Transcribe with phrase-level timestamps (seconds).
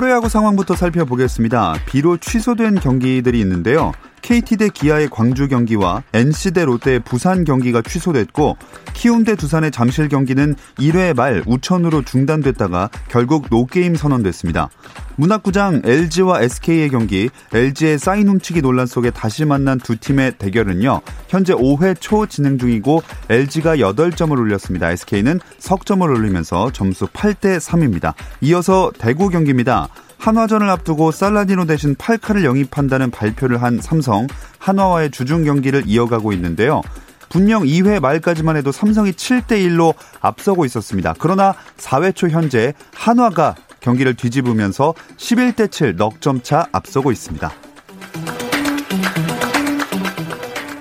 [0.00, 1.74] 프로야구 상황부터 살펴보겠습니다.
[1.84, 3.92] 비로 취소된 경기들이 있는데요.
[4.30, 8.56] KT 대 기아의 광주 경기와 NC 대 롯데의 부산 경기가 취소됐고
[8.94, 14.70] 키움 대 두산의 잠실 경기는 1회 말 우천으로 중단됐다가 결국 노게임 선언됐습니다.
[15.16, 21.00] 문학구장 LG와 SK의 경기, LG의 사인 훔치기 논란 속에 다시 만난 두 팀의 대결은요.
[21.26, 24.92] 현재 5회 초 진행 중이고 LG가 8점을 올렸습니다.
[24.92, 28.14] SK는 석점을 올리면서 점수 8대 3입니다.
[28.42, 29.88] 이어서 대구 경기입니다.
[30.20, 34.26] 한화전을 앞두고 살라디노 대신 팔카를 영입한다는 발표를 한 삼성,
[34.58, 36.82] 한화와의 주중 경기를 이어가고 있는데요.
[37.30, 41.14] 분명 2회 말까지만 해도 삼성이 7대1로 앞서고 있었습니다.
[41.18, 47.50] 그러나 4회 초 현재 한화가 경기를 뒤집으면서 11대7 넉점 차 앞서고 있습니다.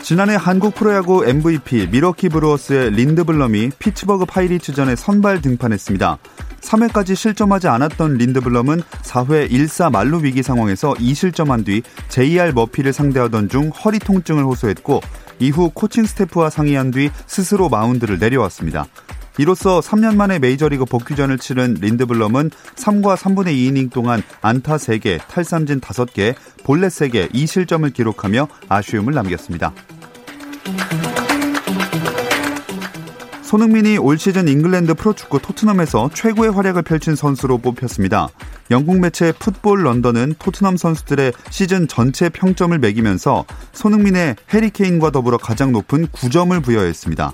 [0.02, 6.17] 지난해 한국 프로야구 MVP 미러키 브루어스의 린드블럼이 피츠버그 파이리츠전에 선발 등판했습니다.
[6.70, 13.70] 3회까지 실점하지 않았던 린드블럼은 4회 1사 말루 위기 상황에서 2실점한 뒤 JR 머피를 상대하던 중
[13.70, 15.02] 허리 통증을 호소했고
[15.39, 18.86] 이후 코칭 스태프와 상의한 뒤 스스로 마운드를 내려왔습니다.
[19.38, 26.36] 이로써 3년 만에 메이저리그 복귀전을 치른 린드블럼은 3과 3분의 2이닝 동안 안타 3개, 탈삼진 5개,
[26.66, 29.73] 볼넷 3개, 2실점을 기록하며 아쉬움을 남겼습니다.
[33.50, 38.30] 손흥민이 올 시즌 잉글랜드 프로축구 토트넘에서 최고의 활약을 펼친 선수로 뽑혔습니다.
[38.70, 46.05] 영국 매체 풋볼 런던은 토트넘 선수들의 시즌 전체 평점을 매기면서 손흥민의 해리케인과 더불어 가장 높은
[46.10, 47.33] 9점을 부여했습니다.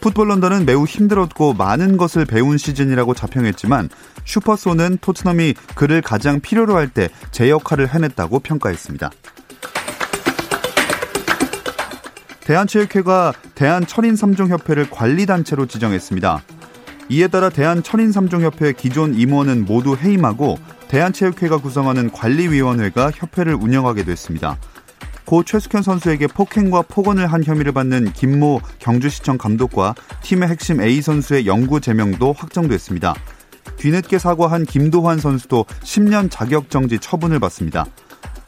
[0.00, 3.90] 풋볼 런던은 매우 힘들었고 많은 것을 배운 시즌이라고 자평했지만
[4.24, 9.10] 슈퍼소는 토트넘이 그를 가장 필요로 할 때 제 역할을 해냈다고 평가했습니다.
[12.44, 16.42] 대한체육회가 대한철인3종협회를 관리단체로 지정했습니다.
[17.08, 20.58] 이에 따라 대한철인3종협회 기존 임원은 모두 해임하고
[20.88, 24.58] 대한체육회가 구성하는 관리위원회가 협회를 운영하게 됐습니다.
[25.24, 31.46] 고 최숙현 선수에게 폭행과 폭언을 한 혐의를 받는 김모 경주시청 감독과 팀의 핵심 A 선수의
[31.46, 33.14] 영구 제명도 확정됐습니다.
[33.76, 37.86] 뒤늦게 사과한 김도환 선수도 10년 자격정지 처분을 받습니다.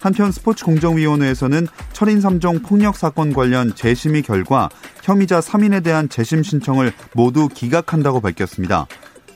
[0.04, 4.68] 한편 스포츠공정위원회에서는 철인 3종 폭력 사건 관련 재심의 결과
[5.02, 8.86] 혐의자 3인에 대한 재심 신청을 모두 기각한다고 밝혔습니다.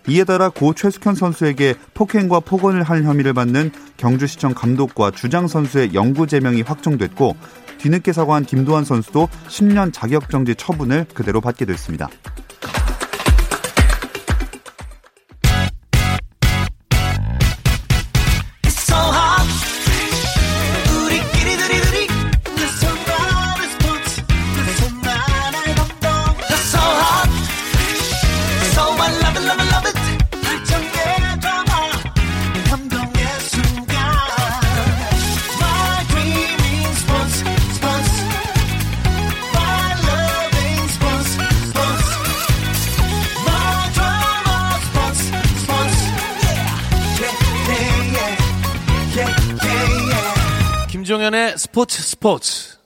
[0.09, 6.27] 이에 따라 고 최숙현 선수에게 폭행과 폭언을 할 혐의를 받는 경주시청 감독과 주장 선수의 영구
[6.27, 7.35] 제명이 확정됐고
[7.79, 12.11] 뒤늦게 사과한 김도환 선수도 10년 자격정지 처분을 그대로 받게 됐습니다.
[51.79, 52.79] 스포츠 스포츠.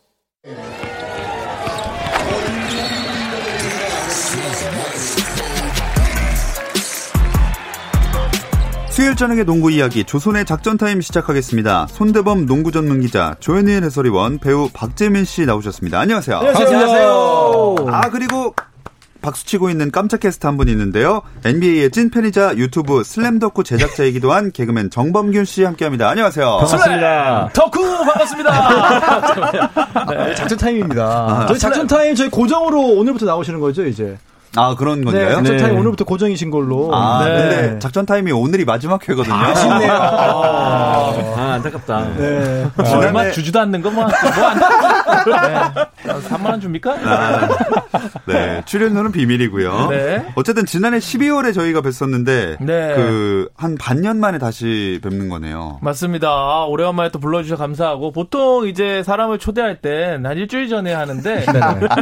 [8.91, 11.86] 수요일 저녁의 농구 이야기 조선의 작전 타임 시작하겠습니다.
[11.86, 15.98] 손대범 농구 전문 기자 조현일 해설위원 배우 박재민 씨 나오셨습니다.
[15.98, 16.36] 안녕하세요.
[16.36, 17.76] 안녕하세요.
[17.88, 18.55] 아 그리고
[19.22, 21.22] 박수치고 있는 깜짝 게스트 한 분 있는데요.
[21.44, 26.08] NBA의 찐팬이자 유튜브 슬램덕후 제작자이기도 한 개그맨 정범균 씨 함께합니다.
[26.10, 26.44] 안녕하세요.
[26.60, 27.50] 반갑습니다.
[27.54, 28.50] 덕후 반갑습니다.
[30.26, 31.04] 네, 작전 타임입니다.
[31.04, 34.19] 아, 저희 작전 타임 저희 고정으로 오늘부터 나오시는 거죠, 이제.
[34.56, 35.28] 아 그런 건가요?
[35.28, 36.90] 네, 작전 타임 오늘부터 고정이신 걸로.
[36.94, 37.34] 아, 네.
[37.34, 39.34] 근데 작전 타임이 오늘이 마지막 회거든요.
[39.34, 39.93] 아쉽네요.
[39.96, 42.08] 아, 아, 안타깝다.
[42.19, 42.66] 네.
[42.76, 44.12] 어, 얼마 주지도 않는 거 뭐, 뭐
[44.46, 44.58] 안
[45.25, 46.19] 네.
[46.28, 46.93] 3만 원 줍니까?
[47.04, 47.49] 아,
[48.26, 49.88] 네, 출연료는 비밀이고요.
[49.90, 50.26] 네.
[50.34, 52.94] 어쨌든 지난해 12월에 저희가 뵀었는데 네.
[52.94, 55.78] 그한 반년 만에 다시 뵙는 거네요.
[55.82, 56.28] 맞습니다.
[56.28, 61.44] 아, 오래간만에 또 불러주셔서 감사하고 보통 이제 사람을 초대할 땐 한 일주일 전에 하는데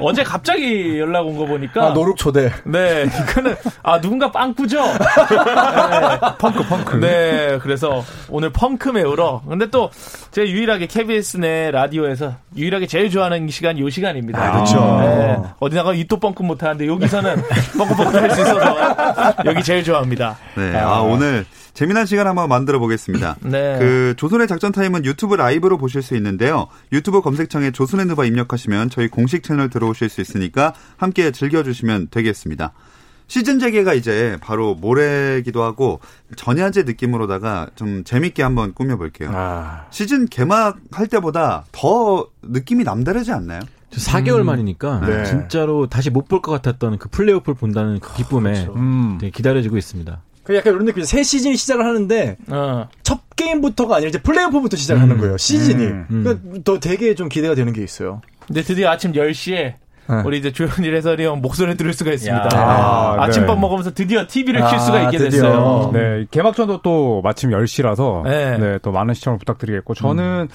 [0.02, 2.39] 어제 갑자기 연락 온 거 보니까 아, 노룩 초대.
[2.64, 3.04] 네.
[3.04, 3.04] 네.
[3.04, 4.80] 이거는, 아, 누군가 빵꾸죠?
[4.80, 6.20] 네.
[6.38, 6.96] 펑크, 펑크.
[6.96, 7.58] 네.
[7.62, 9.42] 그래서 오늘 펑크 메우러.
[9.48, 9.90] 근데 또,
[10.30, 14.42] 제가 유일하게 KBS 내 라디오에서 유일하게 제일 좋아하는 시간 요 시간입니다.
[14.42, 14.98] 아, 그렇죠.
[15.00, 15.38] 네.
[15.58, 17.36] 어디 나가 이또 펑크 못 하는데 여기서는
[17.76, 18.76] 펑크 펑크 할 수 있어서
[19.44, 20.36] 여기 제일 좋아합니다.
[20.56, 20.76] 네.
[20.76, 21.44] 아, 아 오늘
[21.74, 23.36] 재미난 시간 한번 만들어 보겠습니다.
[23.42, 23.76] 네.
[23.78, 26.66] 그 조선의 작전 타임은 유튜브 라이브로 보실 수 있는데요.
[26.92, 32.29] 유튜브 검색창에 조선의 누바 입력하시면 저희 공식 채널 들어오실 수 있으니까 함께 즐겨주시면 되겠습니다.
[33.26, 36.00] 시즌 재개가 이제 바로 모레기도 하고
[36.34, 39.30] 전야제 느낌으로다가 좀 재밌게 한번 꾸며볼게요.
[39.32, 39.86] 아.
[39.90, 43.60] 시즌 개막할 때보다 더 느낌이 남다르지 않나요?
[43.92, 44.46] 4개월 음.
[44.46, 45.24] 만이니까 네.
[45.24, 48.72] 진짜로 다시 못 볼 것 같았던 그 플레이오프를 본다는 그 기쁨에 그렇죠.
[48.74, 49.18] 음.
[49.32, 50.22] 기다려지고 있습니다.
[50.44, 51.04] 그 약간 이런 느낌.
[51.04, 52.88] 새 시즌이 시작을 하는데 어.
[53.04, 55.20] 첫 게임부터가 아니라 이제 플레이오프부터 시작하는 음.
[55.20, 55.36] 거예요.
[55.36, 55.84] 시즌이.
[55.86, 56.06] 음.
[56.24, 58.22] 그러니까 더 되게 좀 기대가 되는 게 있어요.
[58.46, 59.74] 근데 드디어 아침 10시에
[60.08, 60.22] 네.
[60.24, 62.48] 우리 이제 조현일 해설이 형 목소리 들을 수가 있습니다.
[62.52, 63.60] 아, 침밥 네.
[63.60, 65.42] 먹으면서 드디어 TV를 킬 아, 수가 있게 드디어.
[65.42, 65.90] 됐어요.
[65.92, 68.58] 네, 개막전도 또 마침 10시라서 네.
[68.58, 68.78] 네.
[68.82, 70.48] 또 많은 시청을 부탁드리겠고 저는 음.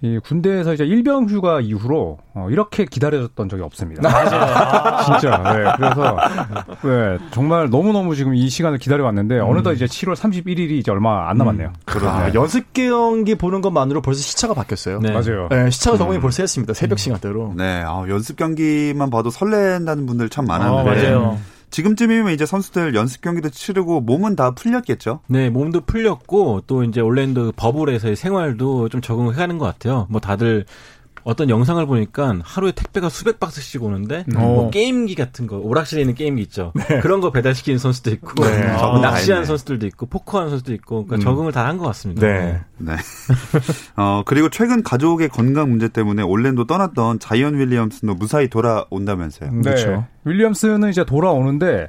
[0.00, 4.02] 이 군대에서 이제 일병 휴가 이후로 어, 이렇게 기다려졌던 적이 없습니다.
[4.02, 5.02] 맞아요.
[5.04, 5.36] 진짜.
[5.38, 5.72] 네.
[5.76, 6.16] 그래서
[6.82, 9.48] 네, 정말 너무 너무 지금 이 시간을 기다려왔는데 음.
[9.48, 11.68] 어느덧 이제 7월 31일이 이제 얼마 안 남았네요.
[11.68, 11.74] 음.
[11.84, 12.08] 그러네.
[12.08, 15.00] 아, 연습 경기 보는 것만으로 벌써 시차가 바뀌었어요.
[15.00, 15.10] 네.
[15.10, 15.48] 맞아요.
[15.50, 15.98] 네, 시차가 음.
[15.98, 16.74] 적응이 벌써 했습니다.
[16.74, 16.98] 새벽 음.
[16.98, 17.54] 시간대로.
[17.56, 17.82] 네.
[17.84, 20.90] 아, 연습 경기만 봐도 설렌다는 분들 참 많았는데.
[20.90, 21.38] 어, 맞아요.
[21.70, 25.20] 지금쯤이면 이제 선수들 연습 경기도 치르고 몸은 다 풀렸겠죠?
[25.26, 30.06] 네, 몸도 풀렸고 또 이제 올랜도 버블에서의 생활도 좀 적응을 해가는 것 같아요.
[30.10, 30.64] 뭐 다들
[31.24, 34.38] 어떤 영상을 보니까 하루에 택배가 수백 박스씩 오는데 음.
[34.38, 34.70] 뭐 어.
[34.70, 36.72] 게임기 같은 거 오락실에 있는 게임기 있죠.
[36.74, 37.00] 네.
[37.00, 38.62] 그런 거 배달시키는 선수도 있고 네.
[38.68, 41.20] 아, 낚시하는 선수들도 있고 포커하는 선수도 있고 그러니까 음.
[41.20, 42.26] 적응을 다 한 것 같습니다.
[42.26, 42.60] 네.
[42.78, 42.92] 네.
[43.96, 49.50] 어 그리고 최근 가족의 건강 문제 때문에 올랜도 떠났던 자이언 윌리엄슨도 무사히 돌아온다면서요.
[49.52, 49.60] 네.
[49.62, 50.06] 그렇죠.
[50.28, 51.88] 윌리엄스는 이제 돌아오는데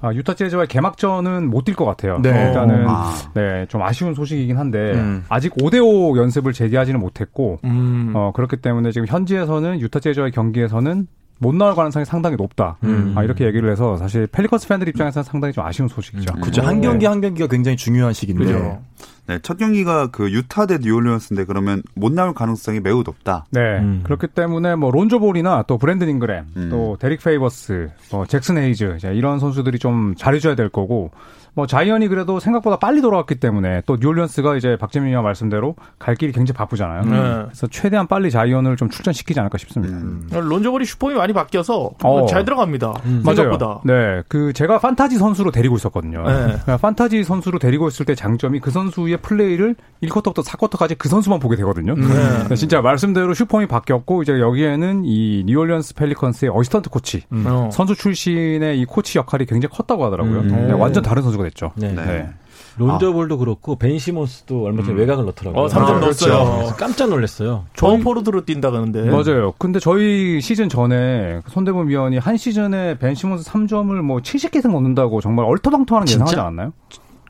[0.00, 2.18] 아, 유타 재즈와의 개막전은 못 뛸 것 같아요.
[2.20, 2.28] 네.
[2.48, 3.14] 일단은 아.
[3.34, 5.24] 네, 좀 아쉬운 소식이긴 한데 음.
[5.30, 8.12] 아직 5대5 연습을 재개하지는 못했고 음.
[8.14, 11.06] 어, 그렇기 때문에 지금 현지에서는 유타 재즈와의 경기에서는
[11.38, 12.76] 못 나올 가능성이 상당히 높다.
[12.84, 13.12] 음.
[13.16, 16.34] 아, 이렇게 얘기를 해서 사실 펠리커스 팬들 입장에서는 상당히 좀 아쉬운 소식이죠.
[16.36, 16.40] 음.
[16.40, 16.62] 그죠.
[16.62, 18.44] 한 경기 한 경기가 굉장히 중요한 시기인데.
[18.44, 18.80] 그죠.
[19.26, 23.46] 네, 첫 경기가 그 유타 대 뉴올리언스인데 그러면 못 나올 가능성이 매우 높다.
[23.50, 23.60] 네.
[23.78, 24.00] 음.
[24.04, 26.68] 그렇기 때문에 뭐 론조 볼이나 또 브랜든 잉그램, 음.
[26.70, 31.10] 또 데릭 페이버스, 뭐 잭슨 헤이즈 이런 선수들이 좀 잘해줘야 될 거고
[31.54, 36.32] 뭐 자이언이 그래도 생각보다 빨리 돌아왔기 때문에 또 뉴올리언스가 이제 박재민 위원 말씀대로 갈 길이
[36.32, 37.02] 굉장히 바쁘잖아요.
[37.02, 37.44] 음.
[37.46, 39.94] 그래서 최대한 빨리 자이언을 좀 출전시키지 않을까 싶습니다.
[39.96, 40.28] 음.
[40.32, 42.26] 론조 볼이 슛폼이 많이 바뀌어서 어.
[42.26, 42.94] 잘 들어갑니다.
[43.04, 43.22] 음.
[43.24, 43.66] 생각보다.
[43.66, 43.80] 맞아요.
[43.84, 46.24] 네, 그 제가 판타지 선수로 데리고 있었거든요.
[46.26, 46.76] 네.
[46.80, 51.94] 판타지 선수로 데리고 있을 때 장점이 그 선수의 플레이를 1쿼터부터 4쿼터까지 그 선수만 보게 되거든요.
[51.94, 52.54] 네.
[52.56, 57.44] 진짜 말씀대로 슛폼이 바뀌었고 이제 여기에는 이 뉴올리언스 펠리컨스의 어시스턴트 코치 음.
[57.46, 57.70] 어.
[57.72, 60.40] 선수 출신의 이 코치 역할이 굉장히 컸다고 하더라고요.
[60.40, 60.66] 음.
[60.68, 61.72] 네, 완전 다른 선수가 됐죠.
[61.76, 61.92] 네.
[61.92, 62.28] 네.
[62.76, 63.38] 론조 볼도 아.
[63.38, 64.98] 그렇고 벤 시몬스도 얼마 전에 음.
[64.98, 65.62] 외곽을 넣더라고요.
[65.62, 66.44] 어, 3점 아, 넣었어요.
[66.44, 66.76] 그렇죠.
[66.76, 67.66] 깜짝 놀랐어요.
[67.74, 69.02] 좋은 포워드로 뛴다 그러는데.
[69.02, 69.52] 맞아요.
[69.58, 75.20] 근데 저희 시즌 전에 손대범 위원이 한 시즌에 벤 시몬스 3점을 뭐 70개 이상 넣는다고
[75.20, 76.72] 정말 얼터당통하는 예상하지 않았나요?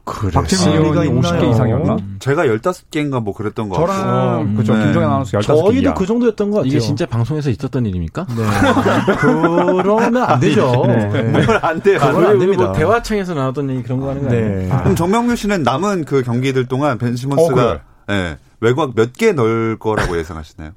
[0.05, 1.97] 박재민 의원이 50개 이상이었나?
[2.19, 3.93] 제가 15개인가 뭐 그랬던 거 같고.
[3.93, 4.55] 저랑 음.
[4.56, 4.75] 그죠.
[4.77, 4.85] 네.
[4.85, 5.43] 김종현 아나운서 15개.
[5.47, 6.69] 저희도 그 정도였던 것 같아요.
[6.71, 8.27] 이게 진짜 방송에서 있었던 일입니까?
[8.37, 9.15] 네.
[9.19, 10.84] 그러면 안 되죠.
[10.87, 11.23] 네.
[11.23, 11.46] 네.
[11.63, 11.99] 안 돼요.
[12.01, 12.65] 그건 안 됩니다.
[12.65, 14.37] 뭐 대화청에서 나왔던 얘기 그런 거 하는 거 네.
[14.55, 14.73] 아니에요?
[14.75, 14.82] 아.
[14.82, 17.79] 그럼 정명규 씨는 남은 그 경기들 동안 벤 시몬스가 어.
[18.08, 18.37] 네.
[18.61, 20.73] 외곽 몇 개 넣을 거라고 예상하시나요?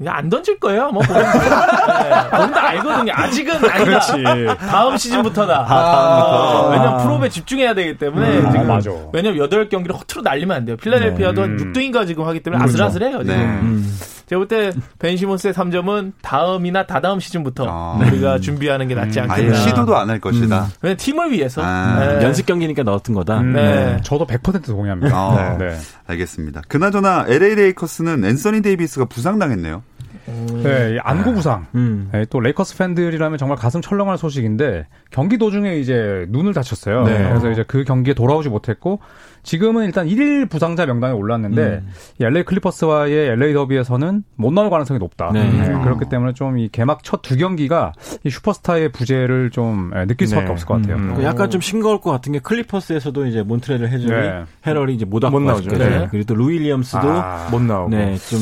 [0.00, 0.90] 그냥 안 던질 거예요.
[0.92, 3.12] 뭐 본인 네, 다 알거든요.
[3.14, 3.84] 아직은 아니다.
[3.84, 4.24] 그렇지.
[4.58, 5.60] 다음 시즌부터다.
[5.60, 6.68] 아, 다음부터.
[6.68, 8.80] 아, 왜냐면 프로에 집중해야 되기 때문에 음, 지금 아,
[9.12, 10.78] 왜냐면 8경기를 허투루 날리면 안 돼요.
[10.78, 11.56] 필라델피아도 네.
[11.64, 12.82] 6등인가 지금 하기 때문에 그렇죠.
[12.84, 13.18] 아슬아슬해요.
[13.24, 13.36] 지금.
[13.36, 13.44] 네.
[13.44, 13.98] 음.
[14.26, 17.98] 제가 볼 때 벤시몬스의 3점은 다음이나 다다음 시즌부터 아.
[18.00, 19.28] 우리가 준비하는 게 낫지 음.
[19.30, 19.54] 않겠나.
[19.56, 20.62] 시도도 안 할 것이다.
[20.62, 20.68] 음.
[20.80, 21.60] 왜냐 팀을 위해서.
[21.62, 21.98] 아.
[21.98, 22.24] 네.
[22.24, 23.40] 연습 경기니까 넣었던 거다.
[23.40, 23.52] 음.
[23.52, 23.98] 네.
[24.02, 25.14] 저도 100% 동의합니다.
[25.14, 25.56] 아.
[25.58, 25.76] 네.
[26.06, 26.62] 알겠습니다.
[26.68, 29.82] 그나저나 LA 레이커스는 앤서니 데이비스가 부상당했네요.
[30.26, 31.66] 네, 안구 부상.
[31.74, 32.08] 음.
[32.12, 37.04] 네, 또 레이커스 팬들이라면 정말 가슴 철렁할 소식인데 경기 도중에 이제 눈을 다쳤어요.
[37.04, 37.28] 네.
[37.28, 39.00] 그래서 이제 그 경기에 돌아오지 못했고
[39.42, 41.88] 지금은 일단 1일 부상자 명단에 올랐는데 음.
[42.20, 45.30] 이 LA 클리퍼스와의 LA 더비에서는 못 나올 가능성이 높다.
[45.32, 45.48] 네.
[45.50, 47.92] 네, 그렇기 때문에 좀 이 개막 첫 두 경기가
[48.24, 50.52] 이 슈퍼스타의 부재를 좀 예, 느낄 수밖에 네.
[50.52, 50.96] 없을 것 같아요.
[50.96, 51.22] 음.
[51.22, 54.44] 약간 좀 싱거울 것 같은 게 클리퍼스에서도 이제 몬트레즐 해주니 네.
[54.66, 55.70] 헤럴이 이제 못, 못 나오죠.
[55.76, 56.08] 네.
[56.10, 58.38] 그리고 또 루윌리엄스도 아, 못 나오고 네, 좀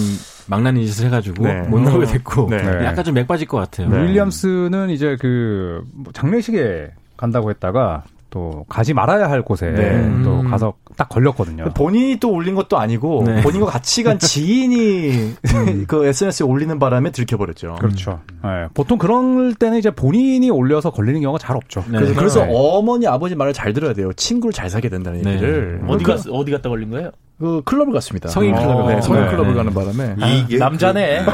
[0.46, 1.60] 망나니 짓을 해가지고 네.
[1.62, 2.56] 못 나오게 됐고 네.
[2.84, 3.88] 약간 좀 맥 빠질 것 같아요.
[3.94, 10.22] 윌리엄스는 이제 그뭐 장례식에 간다고 했다가 또 가지 말아야 할 곳에 네.
[10.22, 10.50] 또 음.
[10.50, 11.64] 가서 딱 걸렸거든요.
[11.74, 13.40] 본인이 또 올린 것도 아니고 네.
[13.42, 15.84] 본인과 같이 간 지인이 음.
[15.88, 17.76] 그 SNS에 올리는 바람에 들켜버렸죠.
[17.76, 18.20] 그렇죠.
[18.42, 18.68] 네.
[18.74, 21.84] 보통 그럴 때는 이제 본인이 올려서 걸리는 경우가 잘 없죠.
[21.88, 21.98] 네.
[21.98, 24.12] 그래서, 그래서 어머니 아버지 말을 잘 들어야 돼요.
[24.12, 25.32] 친구를 잘 사게 된다는 네.
[25.34, 25.82] 얘기를.
[25.88, 27.10] 어디 가 어디 갔다 걸린 거예요?
[27.38, 28.28] 그 클럽을 갔습니다.
[28.28, 29.56] 성인 클럽, 네, 성인 네, 클럽을 네.
[29.56, 31.24] 가는 바람에 이게 아, 남자네.
[31.24, 31.30] 그...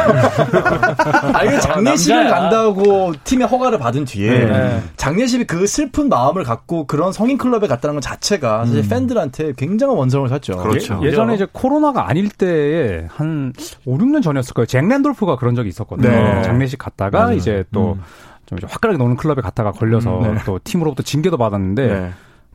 [1.32, 4.82] 아 이게 장례식을 간다고 팀의 허가를 받은 뒤에 네.
[4.98, 8.88] 장례식이 그 슬픈 마음을 갖고 그런 성인 클럽에 갔다는 것 자체가 사실 음.
[8.88, 10.58] 팬들한테 굉장한 원성을 샀죠.
[10.58, 11.00] 그렇죠.
[11.04, 13.54] 예, 전에 이제 코로나가 아닐 때에 한
[13.86, 14.66] 5, 6년 전이었을 거예요.
[14.66, 16.10] 잭 랜돌프가 그런 적이 있었거든요.
[16.10, 16.42] 네.
[16.42, 17.36] 장례식 갔다가 맞아요.
[17.36, 18.02] 이제 또 음.
[18.44, 20.40] 좀 화끈하게 노는 클럽에 갔다가 걸려서 음, 네.
[20.44, 22.12] 또 팀으로부터 징계도 받았는데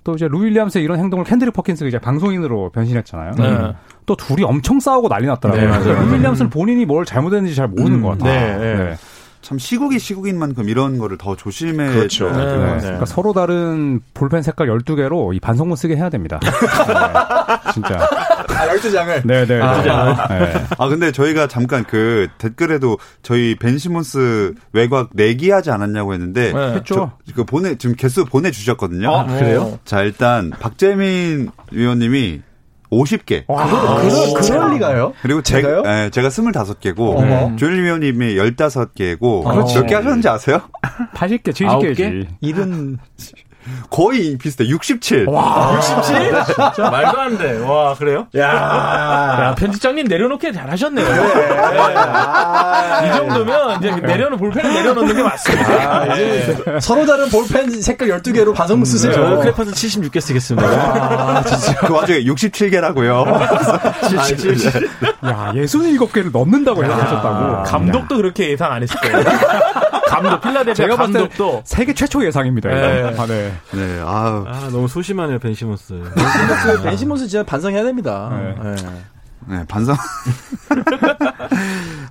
[0.10, 3.32] 또 이제 루윌리엄스의 이런 행동을 켄드릭 퍼킨스가 이제 방송인으로 변신했잖아요.
[3.38, 3.74] 네.
[4.08, 5.84] 또 둘이 엄청 싸우고 난리 났더라고요.
[5.84, 6.02] 네.
[6.02, 8.60] 루윌리엄스는 본인이 뭘 잘못했는지 잘 모르는 음, 것 같아요.
[8.60, 8.96] 네, 네.
[9.42, 12.30] 참 시국이 시국인 만큼 이런 거를 더 조심해 그렇죠.
[12.30, 12.46] 네.
[12.46, 12.80] 네.
[12.82, 16.40] 그러니까 서로 다른 볼펜 색깔 12개로 이 반성문 쓰게 해야 됩니다.
[16.44, 17.72] 네.
[17.74, 18.00] 진짜.
[18.00, 19.26] 아, 12장을?
[19.26, 19.62] 네 네.
[19.62, 20.66] 아, 네.
[20.78, 26.52] 아, 근데 저희가 잠깐 그 댓글에도 저희 벤 시몬스 외곽 내기하지 않았냐고 했는데.
[26.52, 26.74] 네.
[26.76, 27.14] 했죠.
[27.34, 29.16] 그 보내, 지금 개수 보내 주셨거든요.
[29.16, 29.80] 아, 그래요?
[29.86, 32.42] 자, 일단 박재민 위원님이
[32.92, 33.44] 50개.
[33.48, 35.14] 와, 아, 그럴, 그럴 리가요?
[35.22, 35.84] 그리고 제가요?
[35.84, 39.54] 제, 네, 제가 25개고, 조일 위원님이 15개고, 어.
[39.54, 40.62] 몇개 하셨는지 아세요?
[41.14, 42.28] 80개, 70개지.
[42.42, 42.98] 일은.
[43.90, 44.68] 거의 비슷해.
[44.68, 45.28] 67.
[45.30, 46.32] 와, 67?
[46.46, 47.58] 진짜 말도 안 돼.
[47.60, 48.28] 와, 그래요?
[48.38, 51.06] 야, 야 편집장님 내려놓게 잘하셨네요.
[51.06, 51.56] 그래.
[51.56, 55.74] 아, 이 정도면 이제 내려놓 볼펜을 내려놓는 게 맞습니다.
[55.74, 56.80] 아, 네.
[56.80, 59.14] 서로 다른 볼펜 색깔 12개로 반성문 쓰세요.
[59.14, 60.68] 저 음, 크레파스 76개 쓰겠습니다.
[60.68, 61.76] 아, 진짜.
[61.80, 63.42] 그 와중에 67개라고요.
[65.26, 67.64] 야, 67개를 넣는다고 예상하셨다고.
[67.64, 69.24] 감독도 그렇게 예상 안 했을 거예요.
[70.10, 72.70] 감독 필라델피아 감독도 세계 최초 예상입니다.
[72.70, 73.16] 네.
[73.18, 73.54] 아, 네.
[73.72, 74.00] 네.
[74.02, 75.94] 아, 아 너무 소심하네요 벤시몬스.
[76.16, 78.30] 벤시몬스 벤시몬스 진짜 반성해야 됩니다.
[78.32, 78.56] 네.
[78.64, 78.76] 네.
[79.48, 79.96] 네, 반성.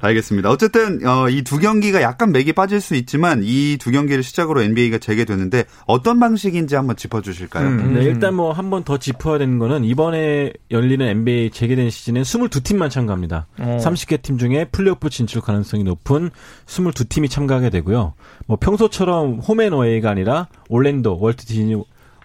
[0.00, 0.50] 알겠습니다.
[0.50, 4.98] 어쨌든 어, 이 두 경기가 약간 맥이 빠질 수 있지만 이 두 경기를 시작으로 NBA가
[4.98, 7.66] 재개되는데 어떤 방식인지 한번 짚어주실까요?
[7.68, 12.22] 음, 네, 일단 뭐 한 번 더 짚어야 되는 거는 이번에 열리는 NBA 재개된 시즌엔
[12.22, 13.46] 22팀만 참가합니다.
[13.58, 13.78] 어.
[13.80, 16.30] 30개 팀 중에 플레이오프 진출 가능성이 높은
[16.66, 18.14] 22팀이 참가하게 되고요.
[18.46, 21.74] 뭐 평소처럼 홈앤어웨이가 아니라 올랜도 월트 디즈니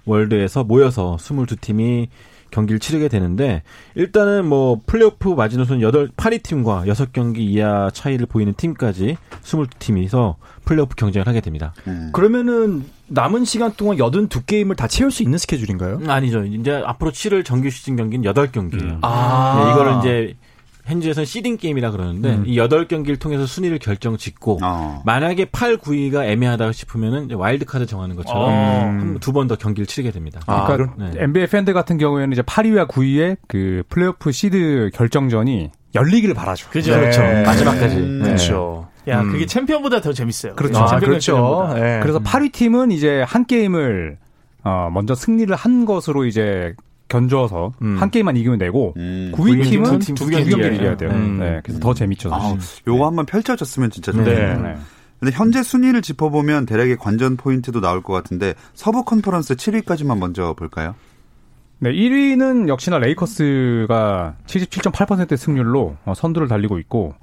[0.06, 2.08] 월드에서 모여서 22팀이
[2.54, 3.64] 경기를 치르게 되는데
[3.96, 11.28] 일단은 뭐 플레이오프 마지노선 8 8위 팀과 6경기 이하 차이를 보이는 팀까지 22팀이서 플레이오프 경쟁을
[11.28, 11.74] 하게 됩니다.
[11.88, 12.12] 음.
[12.14, 15.98] 그러면은 남은 시간 동안 82게임을 다 채울 수 있는 스케줄인가요?
[15.98, 16.46] 음, 아니죠.
[16.46, 18.82] 이제 앞으로 치를 정규 시즌 경기는 8경기예요.
[18.82, 19.00] 음.
[19.02, 19.64] 아.
[19.66, 20.36] 네, 이거를 이제
[20.86, 22.44] 현지에서는 seeding game이라 그러는데 음.
[22.46, 25.02] 이 8경기를 통해서 순위를 결정 짓고 어.
[25.06, 29.20] 만약에 8, 9위가 애매하다 싶으면은 와일드 카드 정하는 것처럼 어.
[29.20, 30.42] 두번 더 경기를 치르게 됩니다.
[30.46, 31.24] 아, 그러니까 네.
[31.24, 36.70] NBA 팬들 같은 경우에는 이제 8위와 9위의 그 플레이오프 시드 결정전이 열리기를 바라죠.
[36.70, 36.94] 그죠.
[36.96, 37.02] 네.
[37.02, 37.22] 그렇죠.
[37.22, 37.96] 마지막까지.
[37.96, 38.20] 음.
[38.20, 38.26] 네.
[38.26, 38.88] 그렇죠.
[39.08, 39.32] 야, 음.
[39.32, 40.56] 그게 챔피언보다 더 재밌어요.
[40.56, 40.80] 그렇죠.
[40.80, 41.72] 아, 그렇죠.
[41.76, 42.00] 네.
[42.02, 44.18] 그래서 8위 팀은 이제 한 게임을
[44.64, 46.74] 어, 먼저 승리를 한 것으로 이제
[47.14, 47.98] 견줘서 음.
[48.00, 49.32] 한 게임만 이기면 되고 음.
[49.36, 51.12] 9위 팀은 두, 두 경기를 이겨야 돼요.
[51.12, 51.40] 음.
[51.40, 52.34] 네, 그래서 더 재밌죠.
[52.34, 53.04] 아, 요거 네.
[53.04, 54.62] 한번 펼쳐졌으면 진짜 좋겠네요.
[54.62, 54.70] 네.
[54.70, 54.78] 네.
[55.20, 60.96] 근데 현재 순위를 짚어보면 대략의 관전 포인트도 나올 것 같은데 서부 컨퍼런스 7위까지만 먼저 볼까요?
[61.80, 67.14] 네, 1위는 역시나 레이커스가 77.8%의 승률로 어, 선두를 달리고 있고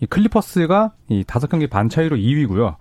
[0.00, 2.76] 이 클리퍼스가 이 5경기 반 차이로 2위고요.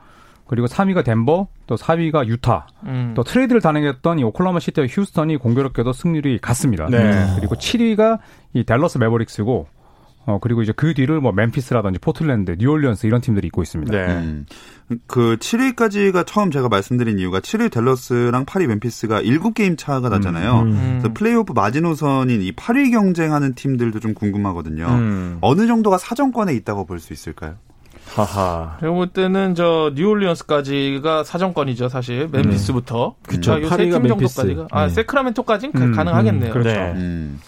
[0.47, 3.13] 그리고 3위가 덴버, 또 4위가 유타, 음.
[3.15, 6.87] 또 트레이드를 단행했던 이 오클라호마 시티와 휴스턴이 공교롭게도 승률이 같습니다.
[6.89, 7.25] 네.
[7.37, 8.19] 그리고 7위가
[8.53, 9.67] 이 댈러스 매버릭스고,
[10.27, 13.91] 어 그리고 이제 그 뒤를 뭐 멤피스라든지 포틀랜드, 뉴올리언스 이런 팀들이 있고 있습니다.
[13.91, 14.05] 네.
[14.07, 14.45] 음.
[15.07, 20.59] 그 7위까지가 처음 제가 말씀드린 이유가 7위 댈러스랑 8위 멤피스가 7게임 차가 나잖아요.
[20.61, 20.67] 음.
[20.71, 20.97] 음.
[20.99, 24.85] 그래서 플레이오프 마지노선인 이 8위 경쟁하는 팀들도 좀 궁금하거든요.
[24.87, 25.37] 음.
[25.41, 27.55] 어느 정도가 사정권에 있다고 볼 수 있을까요?
[28.13, 28.77] 하하.
[28.79, 32.29] 제가 볼 때는 저 뉴올리언스까지가 사정권이죠, 사실.
[32.31, 33.07] 멤피스부터.
[33.07, 33.23] 음.
[33.23, 33.61] 그쵸.
[33.61, 34.67] 요세팀 정도까지가.
[34.71, 34.93] 아, 네.
[34.93, 36.49] 세크라멘토까지는 음, 가능하겠네요.
[36.49, 36.69] 음, 그렇죠.
[36.69, 36.91] 네.
[36.93, 37.41] 음.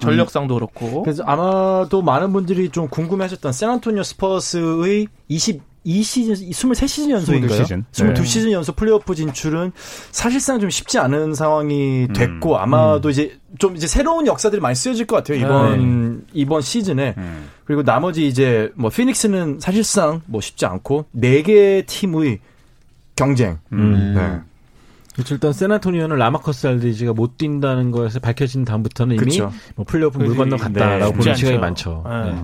[0.00, 1.02] 전력상도 그렇고.
[1.02, 7.62] 그래서 아마도 많은 분들이 좀 궁금해하셨던 샌안토니오 스퍼스의 20 2시즌, 23시즌 연속인가요?
[7.62, 7.84] 22시즌.
[7.92, 9.72] 22시즌 연속 플레이오프 진출은
[10.10, 12.58] 사실상 좀 쉽지 않은 상황이 됐고 음.
[12.58, 13.10] 아마도 음.
[13.10, 15.38] 이제 좀 이제 새로운 역사들이 많이 쓰여질 것 같아요.
[15.38, 16.24] 이번 네.
[16.32, 17.14] 이번 시즌에.
[17.18, 17.48] 음.
[17.64, 22.40] 그리고 나머지 이제 뭐 피닉스는 사실상 뭐 쉽지 않고 네 개 팀의
[23.16, 23.58] 경쟁.
[23.72, 24.14] 음.
[24.14, 24.40] 네.
[25.14, 25.34] 그렇죠.
[25.34, 29.52] 일단 샌안토니오는 라마커스 알드리지가 못 뛴다는 것에 밝혀진 다음부터는 이미 그쵸.
[29.76, 32.02] 뭐 플레이오프 물 건너 갔다라고 네, 보는 시각이 많죠.
[32.04, 32.34] 네.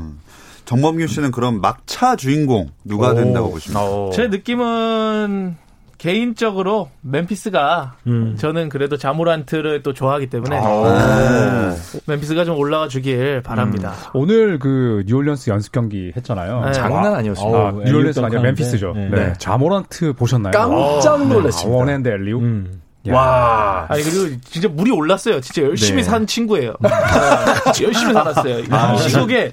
[0.71, 0.83] 네.
[0.83, 3.15] 정범규 씨는 그럼 막차 주인공 누가 오.
[3.15, 3.85] 된다고 보십니까?
[3.85, 4.11] 오.
[4.12, 5.57] 제 느낌은
[5.99, 8.35] 개인적으로 멤피스가 음.
[8.39, 11.75] 저는 그래도 자모란트를 또 좋아하기 때문에 아~
[12.07, 13.91] 멤피스가 좀 올라가 주길 바랍니다.
[13.91, 14.21] 음.
[14.21, 16.65] 오늘 그 뉴올리언스 연습 경기 했잖아요.
[16.65, 16.73] 네.
[16.73, 17.59] 장난 아니었습니다.
[17.59, 18.93] 아, 뉴올리언스가 아니라 멤피스죠.
[18.95, 19.11] 네.
[19.11, 19.33] 네.
[19.37, 20.53] 자모란트 보셨나요?
[20.53, 21.77] 깜짝 놀랐습니다.
[21.77, 22.38] 아, one-hand alley-oop.
[22.39, 22.80] 음.
[23.09, 23.87] 와.
[23.88, 25.40] 아니, 그리고 진짜 물이 올랐어요.
[25.40, 26.09] 진짜 열심히 네.
[26.09, 26.75] 산 친구예요.
[27.83, 28.64] 열심히 살았어요.
[28.71, 29.52] 아, 시속에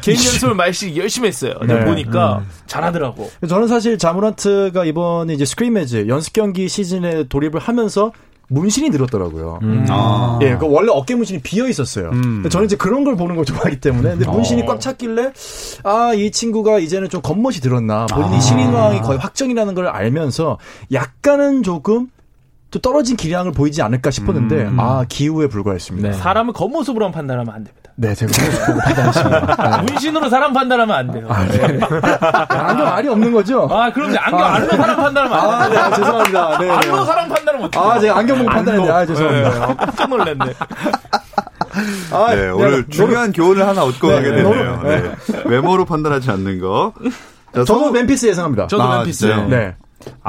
[0.00, 1.54] 개인 연습을 말씩 열심히 했어요.
[1.66, 1.84] 네.
[1.84, 2.46] 보니까 음.
[2.66, 3.30] 잘하더라고.
[3.48, 8.12] 저는 사실 자무란트가 이번에 이제 스크리메즈 연습 경기 시즌에 돌입을 하면서
[8.48, 9.58] 문신이 늘었더라고요.
[9.62, 9.86] 음.
[9.88, 10.38] 아.
[10.42, 12.10] 예, 그 원래 어깨 문신이 비어 있었어요.
[12.10, 12.46] 음.
[12.48, 14.66] 저는 이제 그런 걸 보는 걸 좋아하기 때문에 근데 문신이 어.
[14.66, 15.32] 꽉 찼길래
[15.82, 18.06] 아, 이 친구가 이제는 좀 겉멋이 들었나.
[18.06, 18.40] 본인이 아.
[18.40, 20.58] 신인왕이 거의 확정이라는 걸 알면서
[20.92, 22.08] 약간은 조금
[22.74, 24.80] 또 떨어진 기량을 보이지 않을까 싶었는데 음.
[24.80, 26.08] 아 기후에 불과했습니다.
[26.08, 26.14] 네.
[26.14, 27.92] 사람을 겉모습으로 판단하면 안 됩니다.
[27.94, 29.70] 네, 제가 겉모습 판단했습니다.
[29.86, 29.92] 네.
[29.92, 31.26] 문신으로 사람 판단하면 안 돼요.
[31.30, 31.78] 아, 네.
[32.48, 33.68] 안경 알이 없는 거죠?
[33.70, 34.16] 아, 그럼요.
[34.18, 35.80] 안경 아, 알로 사람 판단하면 안 돼요.
[35.80, 36.58] 아, 네, 죄송합니다.
[36.58, 37.90] 네, 알로 사람 판단하면 어떡해요?
[37.92, 38.90] 아, 제가 안경 보고 판단했네.
[38.90, 39.50] 아, 죄송합니다.
[39.68, 40.54] 네, 깜짝 놀랐네.
[42.10, 44.82] 아, 네, 오늘 중요한 교훈을 하나 얻고 네, 가게 되네요.
[44.82, 45.12] 네.
[45.44, 46.92] 외모로 판단하지 않는 거.
[47.54, 48.66] 자, 저도 멤피스 예상합니다.
[48.66, 49.26] 저도 아, 멤피스.
[49.48, 49.76] 네.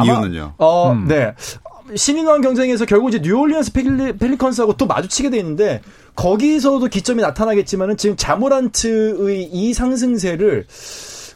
[0.03, 0.53] 이유는요?
[0.57, 1.07] 어, 음.
[1.07, 1.33] 네.
[1.93, 5.81] 신인왕 경쟁에서 결국 이제 뉴올리언스 펠리, 컨스하고 또 마주치게 돼 있는데
[6.15, 10.65] 거기서도 기점이 나타나겠지만은 지금 자모란트의 이 상승세를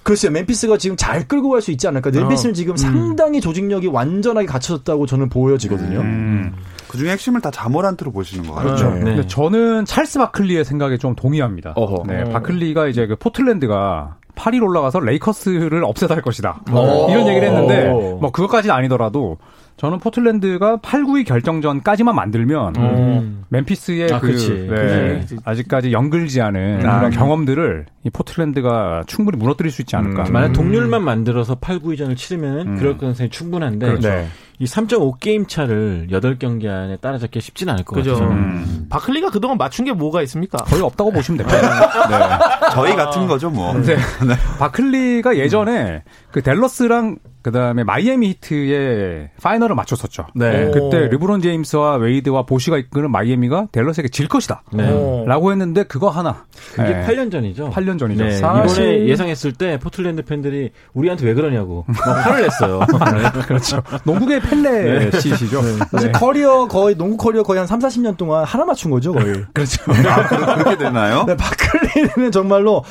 [0.02, 2.10] 글쎄요, 멤피스가 지금 잘 끌고 갈 수 있지 않을까.
[2.10, 2.54] 멤피스는 어.
[2.56, 2.78] 지금 음.
[2.78, 6.00] 상당히 조직력이 완전하게 갖춰졌다고 저는 보여지거든요.
[6.00, 6.54] 음.
[6.88, 8.76] 그 중에 핵심을 다 자모란트로 보시는 거 같아요.
[8.76, 8.90] 그렇죠.
[9.04, 9.16] 네.
[9.18, 9.28] 네.
[9.28, 11.74] 저는 찰스 바클리의 생각에 좀 동의합니다.
[11.76, 12.04] 어허.
[12.08, 12.30] 네, 어.
[12.30, 16.62] 바클리가 이제 그 포틀랜드가 8위로 올라가서 레이커스를 upset 할 것이다.
[16.72, 17.08] 어.
[17.12, 19.38] 이런 얘기를 했는데 뭐 그것까지는 아니더라도
[19.80, 23.46] 저는 포틀랜드가 8, 9위 결정전까지만 만들면 음.
[23.48, 24.36] 멤피스의 아, 그
[24.70, 30.24] 네, 아직까지 연글지 않은 아, 그런 경험들을 이 포틀랜드가 충분히 무너뜨릴 수 있지 않을까.
[30.24, 30.32] 음.
[30.34, 32.76] 만약 동률만 만들어서 8, 9위전을 치르면 음.
[32.78, 34.10] 그럴 가능성이 충분한데 그렇죠.
[34.10, 34.28] 네.
[34.60, 38.14] 이 3.5 게임 차를 8경기 안에 따라잡기 쉽지는 않을 것 그죠.
[38.14, 38.30] 같아요.
[38.32, 38.88] 음.
[38.90, 40.58] 바클리가 그동안 맞춘 게 뭐가 있습니까?
[40.66, 42.08] 거의 없다고 보시면 됩니다.
[42.10, 42.70] 네.
[42.74, 43.74] 저희 같은 거죠, 뭐.
[43.74, 43.96] 네.
[43.96, 44.36] 네.
[44.60, 50.28] 바클리가 예전에 그 댈러스랑 그다음에 마이애미 히트의 파이널을 맞췄었죠.
[50.36, 50.70] 네.
[50.74, 54.64] 그때 르브론 제임스와 웨이드와 보시가 이끄는 마이애미가 댈러스에게 질 것이다.
[54.74, 55.24] 네.
[55.26, 56.44] 라고 했는데 그거 하나.
[56.74, 57.06] 그게 네.
[57.08, 57.70] 8년 전이죠.
[57.70, 58.24] 8년 전이죠.
[58.24, 58.38] 네.
[58.38, 62.80] 이번에 예상했을 때 포틀랜드 팬들이 우리한테 왜 그러냐고 화를 냈어요.
[62.90, 63.42] 네.
[63.48, 63.82] 그렇죠.
[64.04, 65.62] 농구계 펠레 씨시죠.
[65.62, 65.78] 네.
[65.92, 69.46] 사실 커리어 거의 농구 커리어 거의 한 3, 40년 동안 하나 맞춘 거죠, 거의.
[69.54, 69.84] 그렇죠.
[69.88, 71.24] 아, 그렇게 되나요?
[71.26, 72.84] 네, 바클리는 정말로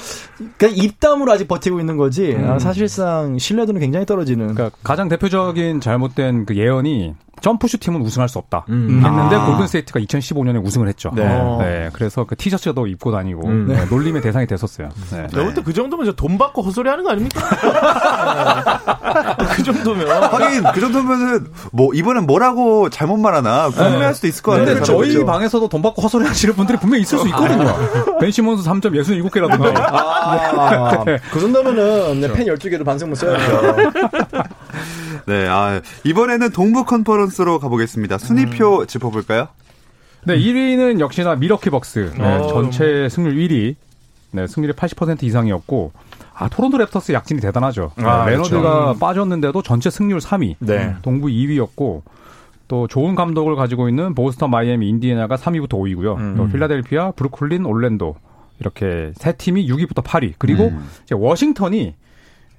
[0.56, 2.32] 그냥 입담으로 아직 버티고 있는 거지.
[2.32, 2.58] 음.
[2.58, 4.54] 사실상 신뢰도는 굉장히 떨어지는.
[4.54, 9.02] 그러니까 가장 대표적인 잘못된 그 예언이 점프슛 팀은 우승할 수 없다 음.
[9.04, 9.46] 했는데 아.
[9.46, 11.10] 골든스테이트가 2015년에 우승을 했죠.
[11.14, 11.24] 네.
[11.26, 11.58] 어.
[11.60, 11.90] 네.
[11.92, 13.66] 그래서 그 티셔츠도 입고 다니고 음.
[13.68, 13.84] 네.
[13.86, 14.88] 놀림의 대상이 됐었어요.
[15.10, 15.26] 네.
[15.28, 17.40] 내가 볼때 그 정도면 돈 받고 헛소리 하는 거 아닙니까?
[19.54, 24.66] 그 정도면 하긴 그 정도면은 뭐 이번엔 뭐라고 잘못 말하나 궁금해할 수도 있을 것 같아요.
[24.66, 25.26] 근데 저희 그렇죠.
[25.26, 27.68] 방에서도 돈 받고 헛소리 하시는 분들이 분명 히 있을 수 있거든요.
[27.68, 28.18] 아.
[28.20, 29.72] 벤 시몬스 3.67개라든가.
[29.76, 31.04] 아.
[31.04, 31.18] 네.
[31.30, 33.76] 그 정도면은 네, 펜 12개도 반성문 써야죠.
[35.28, 38.16] 네, 아, 이번에는 동부 컨퍼런스로 가보겠습니다.
[38.16, 38.86] 순위표 음.
[38.86, 39.48] 짚어볼까요?
[40.24, 42.12] 네, 1위는 역시나 밀워키 벅스.
[42.16, 42.46] 네, 어.
[42.48, 43.74] 전체 승률 1위.
[44.30, 45.92] 네, 승률이 80% 이상이었고,
[46.34, 47.92] 아, 토론토 랩터스 약진이 대단하죠.
[47.96, 48.90] 아, 네, 레너드가 그렇죠.
[48.92, 48.98] 음.
[48.98, 50.56] 빠졌는데도 전체 승률 3위.
[50.60, 50.94] 네.
[51.02, 52.02] 동부 2위였고,
[52.68, 56.16] 또 좋은 감독을 가지고 있는 보스턴, 마이애미, 인디애나가 3위부터 5위고요.
[56.16, 56.34] 음.
[56.38, 58.16] 또 필라델피아, 브루클린, 올랜도
[58.60, 60.34] 이렇게 세 팀이 6위부터 8위.
[60.38, 60.88] 그리고 음.
[61.04, 61.94] 이제 워싱턴이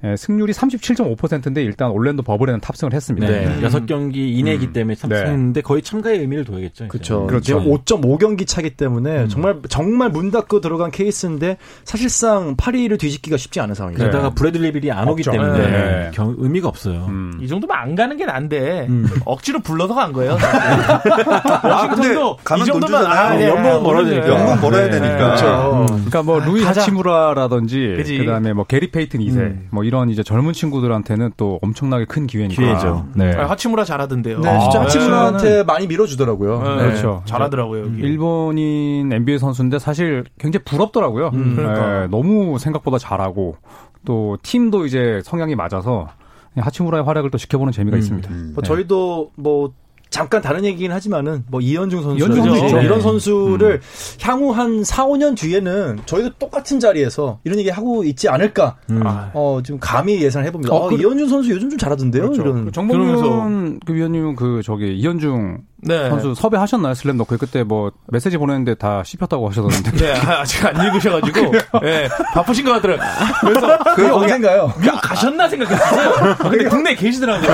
[0.01, 3.27] 예, 승률이 37.5%인데 일단 올랜도 버블에는 탑승을 했습니다.
[3.27, 3.45] 네.
[3.47, 3.61] 음.
[3.61, 4.73] 6경기 이내기 음.
[4.73, 5.61] 때문에 탑승했는데 네.
[5.61, 6.87] 거의 참가의 의미를 둬야겠죠.
[6.87, 7.27] 그렇죠.
[7.27, 7.61] 그렇죠.
[7.61, 9.27] 5.5경기 차기 때문에 음.
[9.27, 14.05] 정말 정말 문 닫고 들어간 케이스인데 사실상 8위를 뒤집기가 쉽지 않은 상황이죠.
[14.05, 14.35] 게다가 네.
[14.35, 16.11] 브래들리 빌이 안 오기 때문에 네.
[16.13, 17.05] 경, 의미가 없어요.
[17.09, 17.37] 음.
[17.41, 19.05] 이 정도면 안 가는 게 난데 음.
[19.25, 20.37] 억지로 불러서 간 거예요.
[20.39, 22.15] 아, 근데
[22.61, 23.49] 이 정도면 아, 네.
[23.49, 24.29] 연봉 벌어야 되니까.
[24.29, 25.17] 연봉 벌어야 되니까.
[25.17, 25.85] 그렇죠.
[25.89, 31.57] 그러니까 뭐 루이 하치무라라든지 그다음에 뭐 게리 페이튼 2세 뭐 이런 이제 젊은 친구들한테는 또
[31.63, 32.61] 엄청나게 큰 기회니까.
[32.61, 33.07] 기회죠.
[33.15, 33.35] 네.
[33.35, 34.39] 아, 하치무라 잘하던데요.
[34.39, 35.63] 네, 진짜 아, 하치무라한테 네.
[35.63, 36.61] 많이 밀어주더라고요.
[36.61, 37.23] 네, 그렇죠.
[37.25, 37.85] 잘하더라고요.
[37.85, 37.97] 여기.
[38.01, 41.31] 일본인 NBA 선수인데 사실 굉장히 부럽더라고요.
[41.33, 42.01] 음, 그러니까.
[42.01, 43.57] 네, 너무 생각보다 잘하고
[44.05, 46.07] 또 팀도 이제 성향이 맞아서
[46.55, 48.29] 하치무라의 활약을 또 지켜보는 재미가 음, 있습니다.
[48.29, 48.51] 음.
[48.53, 49.73] 뭐 저희도 뭐
[50.09, 54.21] 잠깐 다른 얘기긴 하지만은 뭐 이현중 선수 이현중 이런 선수를 음.
[54.21, 58.77] 향후 한 4, 5년 뒤에는 저희도 똑같은 자리에서 이런 얘기 하고 있지 않을까.
[58.89, 59.01] 음.
[59.05, 60.73] 어, 지금 감히 예상을 해봅니다.
[60.73, 62.23] 어, 어, 그, 이현중 선수 요즘 좀 잘하던데요.
[62.23, 62.41] 그렇죠.
[62.41, 66.09] 이런 그 정봉윤 그 위원님은 그 저기 이현중 네.
[66.09, 66.93] 선수 섭외하셨나요?
[66.93, 69.91] 슬램덩크에 그때 뭐 메시지 보냈는데 다 씹혔다고 하셨던데.
[69.91, 73.07] 네, 아직 안 읽으셔가지고 네, 바쁘신 것 같더라고요.
[73.41, 74.73] 그래서 그게 언젠가요?
[74.79, 76.35] 미국 가셨나 생각했어요.
[76.37, 77.49] 근데 국내에 계시더라고요.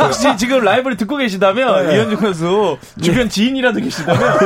[0.00, 1.96] 혹시 지금 라이브를 듣고 계시다면 네.
[1.96, 4.38] 이현중 선수 주변 지인이라도 계시다면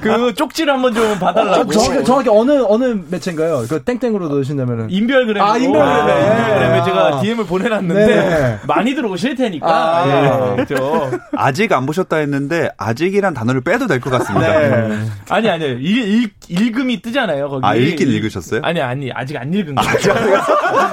[0.00, 1.72] 그 쪽지를 한번 좀 봐달라고.
[1.72, 3.64] 정확히, 정확히 어느 어느 매체인가요?
[3.68, 5.42] 그 땡땡으로 넣으신다면 인별그램.
[5.42, 6.06] 아 인별그램.
[6.06, 8.58] 네, 인별그램에 제가 DM을 보내놨는데 네.
[8.66, 9.66] 많이들 오실 테니까.
[9.68, 10.64] 아, 네.
[10.64, 11.10] 그렇죠.
[11.36, 14.46] 아직 안 보셨다 했는데 아직이란 단어를 빼도 될 것 같습니다.
[14.58, 14.98] 네.
[15.28, 17.48] 아니 아니 읽, 읽음이 뜨잖아요.
[17.48, 17.66] 거기.
[17.66, 18.60] 아 읽긴 읽으셨어요?
[18.64, 20.14] 아니 아니 아직 안 읽은 거예요.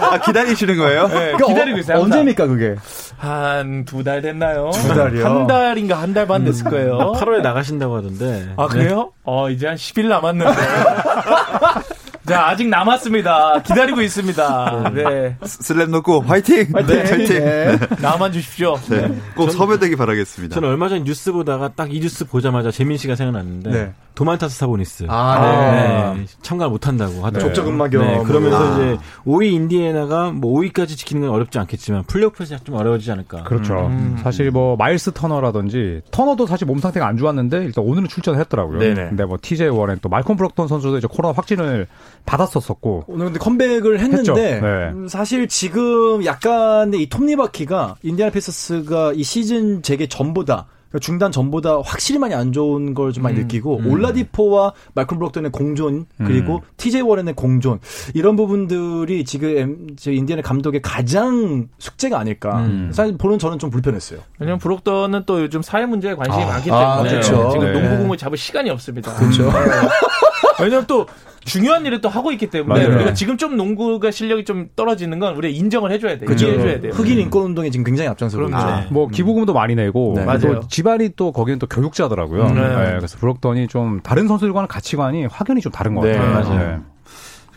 [0.02, 1.08] 아, 기다리시는 거예요?
[1.08, 1.98] 네, 그러니까 기다리고 있어요.
[1.98, 2.04] 항상.
[2.19, 2.76] 언제입니까 그게?
[3.17, 4.71] 한 두 달 됐나요?
[4.74, 5.26] 두 달이요?
[5.26, 7.13] 한 달인가 한 달 반 됐을 거예요.
[7.15, 8.54] 8월에 나가신다고 하던데.
[8.58, 8.95] 아 그래요?
[8.98, 9.21] 네.
[9.26, 10.52] 어 이제 한 10일 남았는데.
[12.26, 13.62] 자, 아직 남았습니다.
[13.64, 14.92] 기다리고 있습니다.
[14.96, 15.38] 네.
[15.44, 16.68] 슬램 놓고 화이팅!
[16.74, 16.96] 화이팅!
[16.96, 17.40] 네, 화이팅!
[17.40, 17.80] 네.
[18.02, 18.76] 나만 주십시오.
[18.90, 19.16] 네.
[19.36, 20.56] 꼭 섭외되기 바라겠습니다.
[20.56, 23.94] 저는 얼마 전 뉴스 보다가 딱 이 뉴스 보자마자 재민 씨가 생각났는데 네.
[24.16, 25.06] 도만타스 사보니스.
[25.08, 26.20] 아, 네.
[26.22, 26.26] 네.
[26.42, 27.54] 참가를 못한다고 하더라고요.
[27.54, 28.02] 족저근막염.
[28.02, 28.24] 네.
[28.24, 28.74] 그러면서 아.
[28.74, 33.44] 이제 5위 인디애나가 뭐 5위까지 지키는 건 어렵지 않겠지만 플레이오프에서 좀 어려워지지 않을까.
[33.44, 33.86] 그렇죠.
[33.88, 34.18] 음.
[34.24, 38.80] 사실 뭐 마일스 터너라든지 터너도 사실 몸 상태가 안 좋았는데 일단 오늘은 출전을 했더라고요.
[38.80, 39.10] 네네.
[39.10, 41.88] 근데 뭐 TJ 워렌 또 말콤 브록던 선수도 이제 코로나 확진을
[42.25, 44.67] 받았었었고 오늘 근데 컴백을 했는데 네.
[44.91, 51.82] 음, 사실 지금 약간의 이 톱니바퀴가 인디아나 페이서스가 이 시즌 재개 전보다 그러니까 중단 전보다
[51.84, 53.88] 확실히 많이 안 좋은 걸 좀 많이 음, 느끼고 음.
[53.91, 56.60] 올라디포와 마이클 브록던의 공존 그리고 음.
[56.78, 57.80] TJ 워렌의 공존
[58.13, 62.60] 이런 부분들이 지금 인디언의 감독의 가장 숙제가 아닐까.
[62.60, 62.91] 음.
[62.93, 64.19] 사실 보는 저는 좀 불편했어요.
[64.39, 67.49] 왜냐면 브록턴은 또 요즘 사회 문제에 관심이 아, 많기 때문에 아, 그렇죠.
[67.51, 67.80] 지금 네.
[67.80, 69.13] 농구공을 잡을 시간이 없습니다.
[69.15, 69.51] 그렇죠.
[70.60, 71.08] 왜냐면 또
[71.45, 72.95] 중요한 일을 또 하고 있기 때문에 맞아요.
[72.95, 76.26] 우리가 지금 좀 농구가 실력이 좀 떨어지는 건 우리가 인정을 해줘야 돼요.
[76.26, 76.48] 그렇죠.
[76.48, 76.91] 해줘야 돼요.
[76.93, 78.58] 흑인 인권 운동에 지금 굉장히 앞장서고 있죠.
[78.58, 80.26] 아, 뭐 기부금도 많이 내고 네.
[80.26, 80.62] 맞아요.
[80.62, 82.48] 또 집안이 또 거기는 또 교육자더라고요.
[82.48, 82.62] 음, 네.
[82.67, 82.95] 네.
[82.98, 86.34] 그래서 브록턴이 좀 다른 선수들과는 가치관이 확연히 좀 다른 것 네, 같아요.
[86.34, 86.60] 맞아요.
[86.60, 86.80] 네.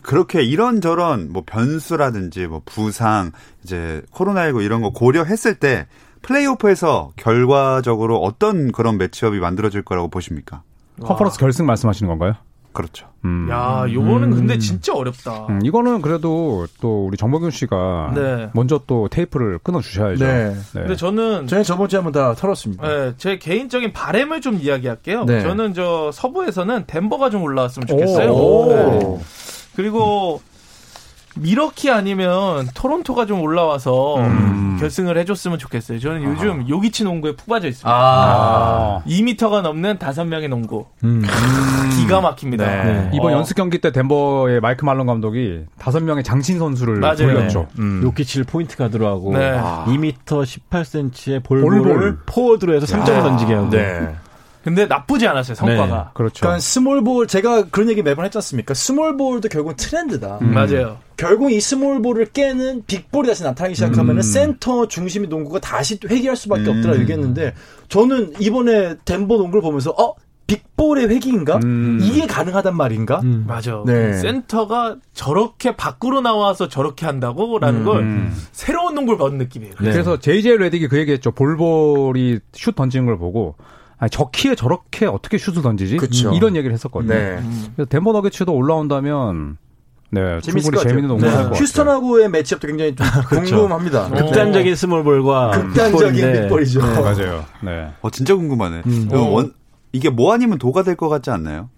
[0.03, 5.87] 그렇게 이런저런 뭐 변수라든지 뭐 부상 이제 코로나19 이런 거 고려했을 때
[6.23, 10.63] 플레이오프에서 결과적으로 어떤 그런 매치업이 만들어질 거라고 보십니까?
[11.01, 12.35] 컨퍼런스 결승 말씀하시는 건가요?
[12.73, 13.09] 그렇죠.
[13.25, 13.49] 음.
[13.51, 14.37] 야, 요거는 음.
[14.37, 15.47] 근데 진짜 어렵다.
[15.49, 18.51] 음, 이거는 그래도 또 우리 정범균 씨가 네.
[18.55, 20.25] 먼저 또 테이프를 끊어 주셔야죠.
[20.25, 20.55] 네.
[20.55, 20.55] 네.
[20.73, 22.87] 근데 저는 저희 저번 주에 한번 다 털었습니다.
[22.87, 25.25] 네, 제 개인적인 바램을 좀 이야기할게요.
[25.25, 25.41] 네.
[25.43, 28.67] 저는 저 서부에서는 덴버가 좀 올라왔으면 좋겠어요.
[28.69, 29.19] 네.
[29.75, 30.41] 그리고
[31.41, 34.77] 미러키 아니면 토론토가 좀 올라와서 음.
[34.81, 35.99] 결승을 해줬으면 좋겠어요.
[35.99, 36.69] 저는 요즘 아.
[36.69, 37.91] 요기치 농구에 푹 빠져 있습니다.
[37.91, 39.03] 아.
[39.07, 40.87] 2미터가 넘는 5명의 농구.
[41.05, 41.23] 음.
[41.97, 42.65] 기가 막힙니다.
[42.67, 42.85] 네.
[42.85, 43.11] 네.
[43.13, 43.37] 이번 어.
[43.39, 47.17] 연습 경기 때 덴버의 마이크 말론 감독이 5명의 장신 선수를 맞아요.
[47.17, 47.69] 돌렸죠.
[47.75, 47.83] 네.
[47.83, 48.01] 음.
[48.05, 49.51] 요키치를 포인트 가드로 네.
[49.51, 52.19] 하 2m 18cm의 볼볼을 볼볼.
[52.27, 53.71] 포워드로 해서 3점을 던지게 하고.
[54.69, 54.75] 네.
[54.75, 55.97] 근데 나쁘지 않았어요 성과가.
[55.97, 56.41] 네, 그렇죠.
[56.41, 58.75] 그러니까 small ball 제가 그런 얘기 매번 했지 않습니까?
[58.75, 60.39] small ball도 결국은 트렌드다.
[60.43, 60.53] 음.
[60.53, 60.99] 맞아요.
[61.17, 64.23] 결국 이 스몰볼을 깨는 빅볼이 다시 나타나기 시작하면 음.
[64.23, 66.77] 센터 중심의 농구가 다시 회귀할 수밖에 음.
[66.77, 67.55] 없더라 얘기했는데
[67.89, 70.15] 저는 이번에 덴버 농구를 보면서 어
[70.49, 71.61] big ball의 회귀인가?
[71.63, 71.99] 음.
[72.03, 73.21] 이게 가능하단 말인가?
[73.23, 73.45] 음.
[73.47, 73.83] 맞아.
[73.87, 74.15] 네.
[74.15, 77.85] 센터가 저렇게 밖으로 나와서 저렇게 한다고 라는 음.
[77.85, 79.75] 걸 새로운 농구를 받은 느낌이에요.
[79.81, 79.93] 네.
[79.93, 81.33] 그래서 JJ 레딕이 그 얘기했죠.
[81.33, 83.57] 볼볼이 슛 던지는 걸 보고
[83.99, 85.97] 아니, 저 키에 저렇게 어떻게 슛을 던지지?
[85.97, 86.33] 그쵸.
[86.33, 87.13] 이런 얘기를 했었거든요.
[87.15, 87.43] 네.
[87.75, 89.57] 그래서 덴버 너게츠도 올라온다면
[90.11, 91.31] 네, 충분히 재밌는 농구 네.
[91.55, 93.57] 휴스턴하고의 matchup도 굉장히 좀 그렇죠.
[93.57, 94.09] 궁금합니다.
[94.11, 96.81] 극단적인 스몰볼과 극단적인 빅볼이죠.
[96.81, 97.45] 네, 맞아요.
[97.63, 97.89] 네.
[98.01, 98.83] 어 진짜 궁금하네.
[98.87, 99.09] 음.
[99.13, 99.19] 어.
[99.31, 99.53] 원,
[99.93, 101.69] 이게 뭐 아니면 도가 될 것 같지 않나요?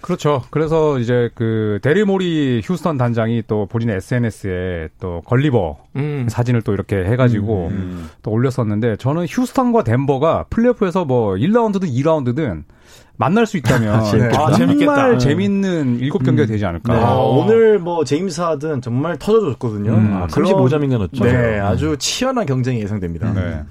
[0.00, 0.42] 그렇죠.
[0.50, 6.26] 그래서 이제 그 대릴 모리 휴스턴 단장이 또 본인의 SNS에 또 걸리버 음.
[6.28, 7.72] 사진을 또 이렇게 해가지고 음.
[7.72, 8.10] 음.
[8.22, 12.64] 또 올렸었는데 저는 휴스턴과 덴버가 플레이오프에서 뭐 1라운드든 2라운드든
[13.16, 15.18] 만날 수 있다면 아, 정말 재밌겠다.
[15.18, 16.48] 재밌는 일곱 경기가 음.
[16.48, 16.94] 되지 않을까.
[16.94, 17.00] 네.
[17.00, 19.92] 아, 오늘 뭐 제임스 하든 정말 터져줬거든요.
[19.92, 20.14] 음.
[20.14, 21.24] 아, 35점인가 넣었죠.
[21.24, 23.32] 네, 아주 치열한 경쟁이 예상됩니다.
[23.34, 23.62] 네.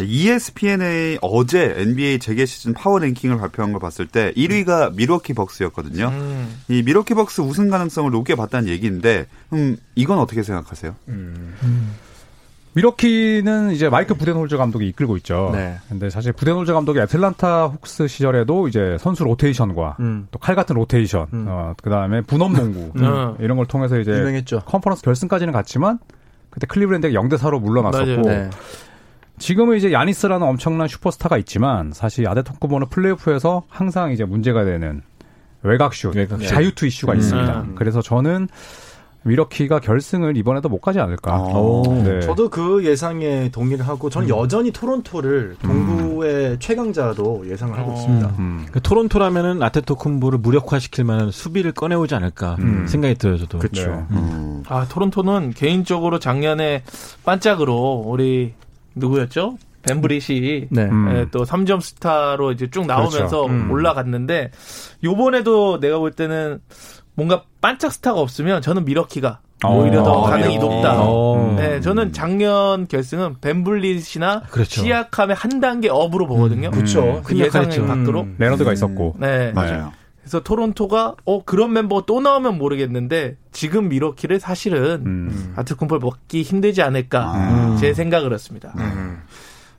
[0.00, 6.08] ESPN의 어제 NBA 재개 시즌 power ranking을 발표한 걸 봤을 때 1위가 밀워키 벅스였거든요.
[6.08, 6.62] 음.
[6.68, 10.94] 이 밀워키 벅스 우승 가능성을 높게 봤다는 얘기인데, 음, 이건 어떻게 생각하세요?
[11.08, 11.54] 음.
[11.62, 11.94] 음.
[12.74, 15.50] 밀워키는 이제 마이크 부덴홀저 감독이 이끌고 있죠.
[15.52, 15.76] 네.
[15.90, 20.28] 근데 사실 부덴홀저 감독이 애틀란타 혹스 시절에도 이제 선수 로테이션과 음.
[20.30, 21.44] 또 칼 같은 로테이션, 음.
[21.48, 23.34] 어, 그 다음에 분업 농구 음.
[23.40, 24.62] 이런 걸 통해서 이제 유명했죠.
[24.64, 25.98] 컨퍼런스 결승까지는 갔지만
[26.48, 28.48] 그때 클리브랜드가 0대 4로 물러났었고 네.
[29.38, 35.02] 지금은 이제 야니스라는 엄청난 슈퍼스타가 있지만 사실 아데토쿠보는 플레이오프에서 항상 이제 문제가 되는
[35.62, 37.18] 외곽슛, 외곽 자유투 이슈가 음.
[37.18, 37.60] 있습니다.
[37.62, 37.74] 음.
[37.76, 38.48] 그래서 저는
[39.24, 41.44] 위러키가 결승을 이번에도 못 가지 않을까.
[42.04, 42.20] 네.
[42.20, 44.36] 저도 그 예상에 동의를 하고 저는 음.
[44.36, 47.94] 여전히 토론토를 동부의 야구의 최강자로 예상을 하고 어.
[47.94, 48.34] 있습니다.
[48.38, 48.66] 음.
[48.70, 52.86] 그 토론토라면은 아테토쿤보를 무력화시킬 만한 수비를 꺼내오지 않을까 음.
[52.86, 53.58] 생각이 들어요, 저도.
[53.58, 53.90] 그렇죠.
[53.90, 54.16] 네.
[54.16, 54.62] 음.
[54.68, 56.84] 아 토론토는 개인적으로 작년에
[57.24, 58.54] 반짝으로 우리
[58.94, 59.58] 누구였죠?
[59.82, 60.82] 벤브릿이 네.
[60.82, 61.28] 음.
[61.32, 63.46] 또 3점 스타로 이제 쭉 나오면서 그렇죠.
[63.46, 63.70] 음.
[63.70, 64.50] 올라갔는데
[65.02, 66.60] 요번에도 내가 볼 때는
[67.14, 71.02] 뭔가 반짝 스타가 없으면 저는 미러키가 오히려 더 어, 가능이 높다.
[71.02, 71.54] 어.
[71.56, 74.82] 네, 저는 작년 결승은 벤블릿이나 그렇죠.
[74.82, 76.68] 시약함의 한 단계 업으로 보거든요.
[76.68, 76.72] 음.
[76.72, 77.20] 그렇죠.
[77.24, 78.36] 그 예상 밖으로 음.
[78.38, 79.16] 레너드가 있었고.
[79.18, 79.92] 네, 맞아요.
[80.32, 85.52] 그래서 토론토가 어 그런 mem버가 또 나오면 모르겠는데 지금 미러키를 사실은 음.
[85.56, 87.76] 아트콤폴 먹기 힘들지 않을까 아.
[87.78, 88.72] 제 생각을 했습니다.
[88.78, 89.20] 음.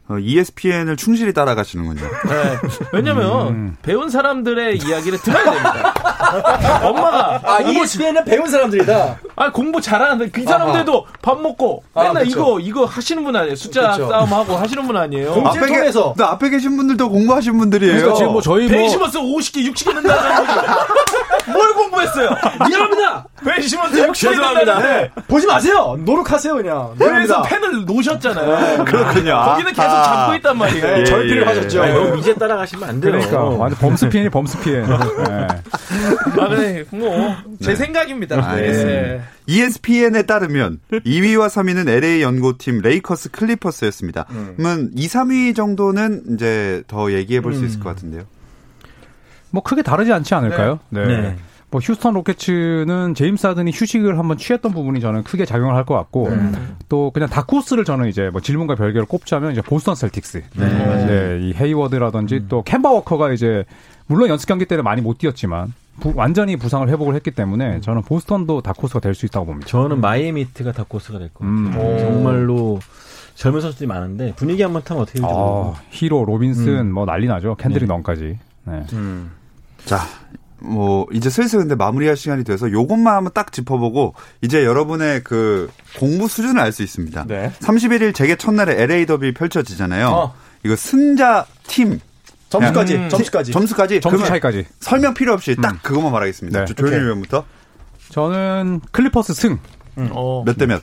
[0.09, 2.01] 어, ESPN을 충실히 따라가시는군요.
[2.27, 2.59] 네.
[2.91, 3.77] 왜냐면 음.
[3.81, 5.93] 배운 사람들의 이야기를 들어야 됩니다.
[6.83, 9.19] 엄마가 아 ESPN은 배운 사람들이다.
[9.35, 11.13] 아 공부 잘하는데 그 사람들도 아하.
[11.21, 12.59] 밥 먹고 아, 맨날 그쵸.
[12.59, 13.55] 이거 이거 하시는 분 아니에요?
[13.55, 14.09] 숫자 그쵸.
[14.09, 15.41] 싸움하고 하시는 분 아니에요?
[15.45, 17.93] 앞에 통해서 계, 앞에 계신 분들도 공부하신 분들이에요.
[17.93, 20.61] 그러니까 지금 뭐 저희 뭐 베이시머스 50개 60개 는다는 거죠.
[21.51, 22.29] 뭘 공부했어요?
[22.67, 23.25] 미안합니다.
[23.45, 24.79] 베이시머스 60개 죄송합니다.
[24.79, 25.11] 네.
[25.27, 25.97] 보지 마세요.
[25.99, 26.95] 노력하세요 그냥.
[26.97, 28.59] 그래서 펜을 놓으셨잖아요.
[28.77, 28.83] 네.
[28.83, 29.43] 그렇군요.
[29.45, 30.03] 거기는 계속 아.
[30.03, 30.85] 잡고 있단 말이에요.
[30.85, 31.81] 네, 절필을 하셨죠.
[31.81, 33.11] 그럼 이제 따라가시면 안 돼요.
[33.11, 34.85] 그러니까 완전 범스피엔이 범스피엔.
[34.85, 35.47] 네.
[36.39, 37.75] 아, 그래, 뭐, 제 네.
[37.75, 38.37] 생각입니다.
[38.37, 39.21] 아, 네.
[39.45, 44.25] ESPN에 따르면 2위와 3위는 LA 연고팀 레이커스 클리퍼스였습니다.
[44.31, 44.53] 음.
[44.57, 47.65] 그러면 2, 3위 정도는 이제 더 얘기해 볼 수 음.
[47.65, 48.23] 있을 것 같은데요.
[49.51, 50.79] 뭐 크게 다르지 않지 않을까요?
[50.89, 51.05] 네.
[51.05, 51.21] 네.
[51.21, 51.37] 네.
[51.73, 56.27] 뭐 휴스턴 로켓츠는 제임스 하든이 휴식을 한번 취했던 부분이 저는 크게 작용을 할 것 같고
[56.27, 56.77] 음.
[56.87, 61.05] 또 그냥 다크호스를 저는 이제 뭐 질문과 별개로 꼽자면 이제 보스턴 셀틱스, 네.
[61.07, 61.39] 네.
[61.41, 62.45] 이 헤이워드라든지 음.
[62.47, 63.65] 또 캠바 워커가 이제
[64.05, 67.81] 물론 연습 경기 때는 많이 못 뛰었지만 부, 완전히 부상을 회복을 했기 때문에 음.
[67.81, 69.67] 저는 보스턴도 다크호스가 될 수 있다고 봅니다.
[69.67, 71.55] 저는 마이애미 히트가 다크호스가 될 것 같아요.
[71.55, 71.97] 음.
[71.97, 72.79] 정말로
[73.35, 76.91] 젊은 선수들이 많은데 분위기 한번 타면 어떻게 될지 아, 히로, 로빈슨 음.
[76.93, 77.55] 뭐 난리 나죠.
[77.55, 77.93] 캔드릭 네.
[77.95, 78.37] 넌까지.
[78.65, 78.85] 네.
[78.93, 79.31] 음.
[79.85, 79.99] 자,
[80.63, 86.27] 뭐 이제 슬슬 근데 마무리할 시간이 돼서 요것만 한번 딱 짚어보고 이제 여러분의 그 공부
[86.27, 87.25] 수준을 알 수 있습니다.
[87.27, 87.51] 네.
[87.59, 90.07] 31일 재개 첫날에 LA 더비 펼쳐지잖아요.
[90.07, 90.33] 어.
[90.63, 91.99] 이거 승자 팀
[92.49, 93.09] 점수까지, 음.
[93.09, 93.51] 점수까지.
[93.51, 94.01] 점수까지.
[94.01, 94.65] 점수 차이까지.
[94.79, 95.79] 설명 필요 없이 딱 음.
[95.81, 96.65] 그것만 말하겠습니다.
[96.65, 96.73] 네.
[96.73, 97.45] 조현일 위원부터.
[98.09, 99.59] 저는 클리퍼스 승.
[99.97, 100.09] 음.
[100.11, 100.43] 어.
[100.45, 100.81] 몇대 몇?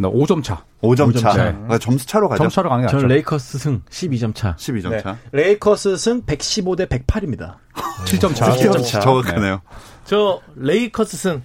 [0.00, 0.64] 5점 차.
[0.82, 1.32] 5점, 5점 차.
[1.34, 1.52] 네.
[1.52, 2.42] 그러니까 점수 차로 가죠.
[2.42, 4.56] 점수 차로 가는 게 저는 레이커스 승 12점 차.
[4.56, 5.02] 12점 네.
[5.02, 5.16] 차.
[5.30, 7.56] 레이커스 승 115 대 108입니다.
[8.04, 8.50] 7점 차.
[8.52, 9.00] 7점 차.
[9.00, 9.54] 정확하네요.
[9.54, 9.60] 네.
[10.04, 11.42] 저 레이커스 승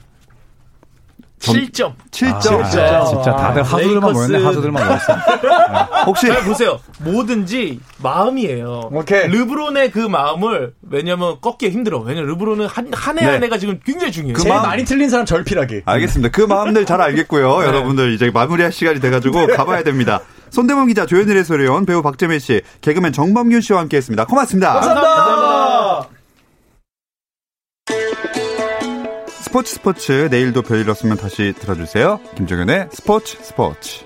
[1.40, 1.94] 7점.
[2.12, 2.34] 7점.
[2.34, 4.44] 아, 진짜, 진짜 다들 하수들만 모였네.
[4.44, 5.14] 하수들만 모였어.
[5.14, 6.04] 네.
[6.06, 6.80] 혹시 보세요.
[7.00, 8.90] 뭐든지 마음이에요.
[8.92, 9.28] 오케이.
[9.28, 12.00] 르브론의 그 마음을 왜냐면 꺾기 힘들어.
[12.00, 13.46] 왜냐면 르브론은 한 해 한 네.
[13.46, 14.34] 해가 지금 굉장히 중요해요.
[14.34, 14.68] 그 제일 마음...
[14.68, 15.84] 많이 틀린 사람 절필하게.
[15.86, 16.30] 알겠습니다.
[16.32, 17.60] 그 마음들 잘 알겠고요.
[17.60, 17.68] 네.
[17.68, 20.22] 여러분들 이제 마무리할 시간이 돼 가지고 가봐야 됩니다.
[20.50, 24.26] 손대범 기자, 조현일의 소리원, 배우 박재민 씨, 개그맨 정범균 씨와 함께했습니다.
[24.26, 24.74] 고맙습니다.
[24.74, 25.16] 감사합니다.
[25.16, 26.17] 감사합니다.
[29.48, 32.20] 스포츠 스포츠 내일도 별일 없으면 다시 들어주세요.
[32.36, 34.04] 김정현의 스포츠 스포츠.